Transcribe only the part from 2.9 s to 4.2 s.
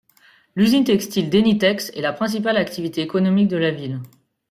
économique de la ville.